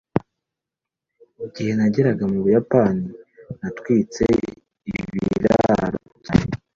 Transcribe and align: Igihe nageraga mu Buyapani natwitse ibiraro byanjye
Igihe 1.45 1.71
nageraga 1.77 2.23
mu 2.31 2.37
Buyapani 2.43 3.05
natwitse 3.59 4.23
ibiraro 4.99 6.01
byanjye 6.21 6.57